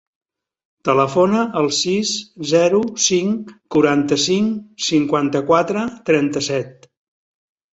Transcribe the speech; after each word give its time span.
Telefona 0.87 1.41
al 1.59 1.67
sis, 1.79 2.13
zero, 2.53 2.79
cinc, 3.09 3.53
quaranta-cinc, 3.77 4.57
cinquanta-quatre, 4.87 5.85
trenta-set. 6.13 6.91